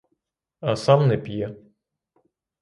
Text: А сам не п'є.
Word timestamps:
А 0.59 0.75
сам 0.75 1.07
не 1.07 1.17
п'є. 1.17 1.55